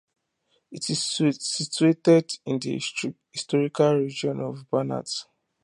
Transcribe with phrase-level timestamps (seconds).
[0.71, 1.03] It is
[1.39, 2.81] situated in the
[3.31, 5.25] historical region of Banat.